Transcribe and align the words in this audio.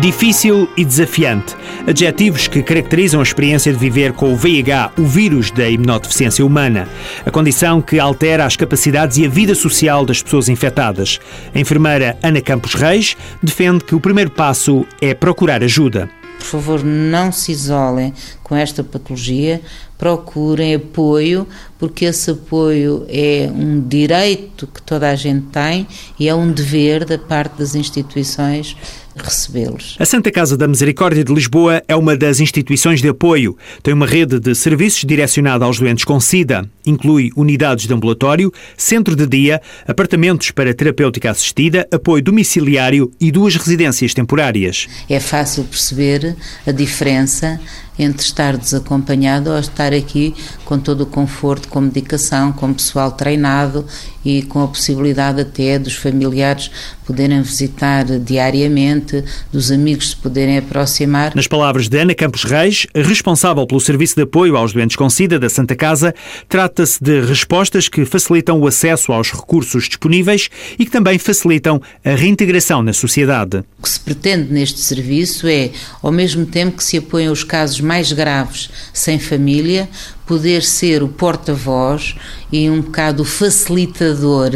Difícil 0.00 0.66
e 0.78 0.84
desafiante. 0.84 1.54
Adjetivos 1.86 2.48
que 2.48 2.62
caracterizam 2.62 3.20
a 3.20 3.22
experiência 3.22 3.70
de 3.70 3.78
viver 3.78 4.14
com 4.14 4.32
o 4.32 4.36
VIH, 4.36 4.92
o 4.96 5.04
vírus 5.04 5.50
da 5.50 5.68
imunodeficiência 5.68 6.44
humana. 6.44 6.88
A 7.26 7.30
condição 7.30 7.82
que 7.82 8.00
altera 8.00 8.46
as 8.46 8.56
capacidades 8.56 9.18
e 9.18 9.26
a 9.26 9.28
vida 9.28 9.54
social 9.54 10.06
das 10.06 10.22
pessoas 10.22 10.48
infectadas. 10.48 11.20
A 11.54 11.58
enfermeira 11.58 12.18
Ana 12.22 12.40
Campos 12.40 12.72
Reis 12.72 13.14
defende 13.42 13.84
que 13.84 13.94
o 13.94 14.00
primeiro 14.00 14.30
passo 14.30 14.86
é 15.02 15.12
procurar 15.12 15.62
ajuda. 15.62 16.08
Por 16.38 16.46
favor, 16.46 16.82
não 16.82 17.30
se 17.30 17.52
isolem 17.52 18.14
com 18.42 18.56
esta 18.56 18.82
patologia, 18.82 19.60
procurem 20.00 20.76
apoio, 20.76 21.46
porque 21.78 22.06
esse 22.06 22.30
apoio 22.30 23.04
é 23.06 23.50
um 23.54 23.86
direito 23.86 24.66
que 24.66 24.80
toda 24.80 25.10
a 25.10 25.14
gente 25.14 25.48
tem 25.48 25.86
e 26.18 26.26
é 26.26 26.34
um 26.34 26.50
dever 26.50 27.04
da 27.04 27.18
parte 27.18 27.58
das 27.58 27.74
instituições 27.74 28.74
recebê-los. 29.14 29.96
A 29.98 30.06
Santa 30.06 30.30
Casa 30.30 30.56
da 30.56 30.66
Misericórdia 30.66 31.22
de 31.22 31.34
Lisboa 31.34 31.82
é 31.86 31.94
uma 31.94 32.16
das 32.16 32.40
instituições 32.40 33.02
de 33.02 33.08
apoio. 33.08 33.58
Tem 33.82 33.92
uma 33.92 34.06
rede 34.06 34.40
de 34.40 34.54
serviços 34.54 35.04
direcionada 35.04 35.66
aos 35.66 35.78
doentes 35.78 36.04
com 36.04 36.18
SIDA. 36.18 36.66
Inclui 36.86 37.30
unidades 37.36 37.86
de 37.86 37.92
ambulatório, 37.92 38.50
centro 38.78 39.14
de 39.14 39.26
dia, 39.26 39.60
apartamentos 39.86 40.50
para 40.50 40.72
terapêutica 40.72 41.30
assistida, 41.30 41.86
apoio 41.92 42.22
domiciliário 42.22 43.10
e 43.20 43.30
duas 43.30 43.56
residências 43.56 44.14
temporárias. 44.14 44.88
É 45.10 45.20
fácil 45.20 45.64
perceber 45.64 46.34
a 46.66 46.72
diferença 46.72 47.60
entre 47.98 48.22
estar 48.22 48.56
desacompanhado 48.56 49.50
ou 49.50 49.58
estar 49.58 49.92
aqui 49.92 50.34
com 50.64 50.78
todo 50.78 51.02
o 51.02 51.06
conforto, 51.06 51.68
com 51.68 51.80
medicação, 51.80 52.52
com 52.52 52.72
pessoal 52.72 53.12
treinado 53.12 53.84
e 54.24 54.42
com 54.42 54.62
a 54.62 54.68
possibilidade 54.68 55.40
até 55.40 55.78
dos 55.78 55.94
familiares 55.94 56.70
poderem 57.06 57.42
visitar 57.42 58.04
diariamente, 58.20 59.24
dos 59.52 59.72
amigos 59.72 60.10
se 60.10 60.16
poderem 60.16 60.58
aproximar. 60.58 61.34
Nas 61.34 61.48
palavras 61.48 61.88
de 61.88 61.98
Ana 61.98 62.14
Campos 62.14 62.44
Reis, 62.44 62.86
responsável 62.94 63.66
pelo 63.66 63.80
Serviço 63.80 64.14
de 64.14 64.22
Apoio 64.22 64.56
aos 64.56 64.72
Doentes 64.72 64.94
com 64.94 65.10
SIDA 65.10 65.38
da 65.38 65.48
Santa 65.48 65.74
Casa, 65.74 66.14
trata-se 66.48 67.02
de 67.02 67.20
respostas 67.20 67.88
que 67.88 68.04
facilitam 68.04 68.60
o 68.60 68.66
acesso 68.66 69.12
aos 69.12 69.32
recursos 69.32 69.88
disponíveis 69.88 70.48
e 70.78 70.84
que 70.84 70.90
também 70.90 71.18
facilitam 71.18 71.80
a 72.04 72.10
reintegração 72.10 72.82
na 72.82 72.92
sociedade. 72.92 73.64
O 73.80 73.82
que 73.82 73.88
se 73.88 73.98
pretende 73.98 74.52
neste 74.52 74.78
serviço 74.78 75.46
é, 75.46 75.70
ao 76.02 76.12
mesmo 76.12 76.44
tempo 76.44 76.76
que 76.76 76.84
se 76.84 76.98
apoiam 76.98 77.32
os 77.32 77.42
casos 77.42 77.80
mais 77.80 78.12
graves 78.12 78.68
sem 78.92 79.18
família, 79.18 79.88
poder 80.26 80.62
ser 80.62 81.02
o 81.02 81.08
porta-voz 81.08 82.14
e 82.52 82.68
um 82.68 82.82
bocado 82.82 83.24
facilitador 83.24 84.50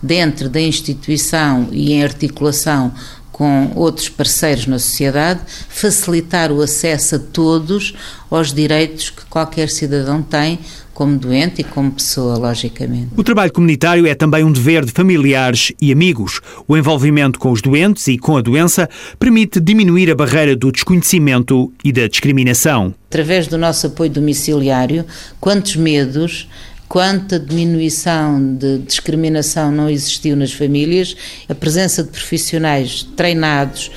dentro 0.00 0.48
da 0.48 0.60
instituição 0.60 1.68
e 1.72 1.92
em 1.92 2.04
articulação 2.04 2.94
com 3.38 3.70
outros 3.76 4.08
parceiros 4.08 4.66
na 4.66 4.80
sociedade, 4.80 5.40
facilitar 5.68 6.50
o 6.50 6.60
acesso 6.60 7.14
a 7.14 7.18
todos 7.20 7.94
aos 8.28 8.52
direitos 8.52 9.10
que 9.10 9.24
qualquer 9.26 9.68
cidadão 9.68 10.20
tem 10.20 10.58
como 10.92 11.16
doente 11.16 11.60
e 11.60 11.64
como 11.64 11.92
pessoa, 11.92 12.36
logicamente. 12.36 13.10
O 13.16 13.22
trabalho 13.22 13.52
comunitário 13.52 14.04
é 14.04 14.16
também 14.16 14.42
um 14.42 14.50
dever 14.50 14.84
de 14.84 14.90
familiares 14.90 15.72
e 15.80 15.92
amigos. 15.92 16.40
O 16.66 16.76
envolvimento 16.76 17.38
com 17.38 17.52
os 17.52 17.62
doentes 17.62 18.08
e 18.08 18.18
com 18.18 18.36
a 18.36 18.42
doença 18.42 18.90
permite 19.20 19.60
diminuir 19.60 20.10
a 20.10 20.16
barreira 20.16 20.56
do 20.56 20.72
desconhecimento 20.72 21.72
e 21.84 21.92
da 21.92 22.08
discriminação. 22.08 22.92
Através 23.08 23.46
do 23.46 23.56
nosso 23.56 23.86
apoio 23.86 24.10
domiciliário, 24.10 25.06
quantos 25.40 25.76
medos 25.76 26.48
quanta 26.88 27.38
diminuição 27.38 28.54
de 28.56 28.78
discriminação 28.78 29.70
não 29.70 29.90
existiu 29.90 30.34
nas 30.34 30.52
famílias, 30.52 31.14
a 31.48 31.54
presença 31.54 32.02
de 32.02 32.08
profissionais 32.08 33.02
treinados 33.14 33.90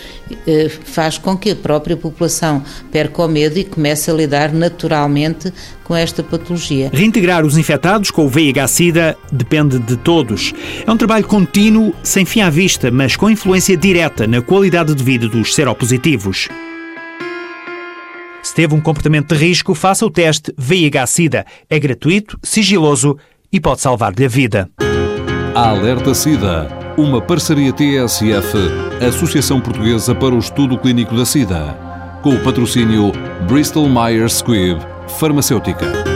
eh, 0.45 0.70
faz 0.70 1.17
com 1.17 1.38
que 1.38 1.52
a 1.52 1.56
própria 1.56 1.95
população 1.95 2.64
perca 2.92 3.23
o 3.23 3.28
medo 3.28 3.58
e 3.58 3.64
comece 3.64 4.12
a 4.12 4.14
lidar 4.14 4.52
naturalmente 4.52 5.52
com 5.84 5.95
esta 5.95 6.22
patologia. 6.22 6.90
Reintegrar 6.94 7.46
os 7.46 7.57
infectados 7.57 8.12
com 8.12 8.25
o 8.25 8.30
VIH-Sida 8.30 9.18
depende 9.31 9.80
de 9.80 9.97
todos. 9.97 10.53
É 10.85 10.91
um 10.91 10.97
trabalho 10.97 11.25
contínuo, 11.25 11.94
sem 12.03 12.25
fim 12.25 12.41
à 12.41 12.50
vista, 12.50 12.91
mas 12.91 13.16
com 13.16 13.30
influência 13.30 13.78
direta 13.78 14.28
na 14.28 14.41
qualidade 14.41 14.94
de 14.94 15.03
vida 15.03 15.28
dos 15.28 15.56
seropositivos. 15.56 16.50
Se 18.51 18.56
teve 18.56 18.75
um 18.75 18.81
comportamento 18.81 19.34
de 19.34 19.35
risco, 19.35 19.73
faça 19.73 20.06
o 20.06 20.12
teste 20.12 20.53
VIH-Sida. 20.57 21.45
É 21.69 21.79
gratuito, 21.79 22.38
sigiloso 22.44 23.17
e 23.50 23.62
pode 23.62 23.79
salvar-lhe 23.79 24.25
a 24.25 24.28
vida. 24.28 24.69
Alerta 25.56 26.13
SIDA, 26.13 26.67
uma 26.97 27.22
parceria 27.22 27.72
TSF, 27.72 28.57
Associação 29.07 29.62
Portuguesa 29.62 30.13
para 30.13 30.35
o 30.35 30.39
Estudo 30.39 30.78
Clínico 30.78 31.16
da 31.16 31.23
SIDA, 31.23 31.78
com 32.22 32.31
o 32.35 32.44
patrocínio 32.44 33.13
Bristol 33.47 33.88
Myers 33.88 34.39
Squibb 34.39 34.81
Farmacêutica. 35.18 36.11